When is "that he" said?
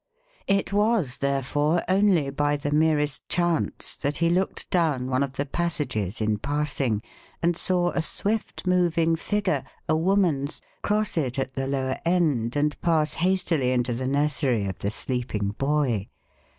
3.97-4.31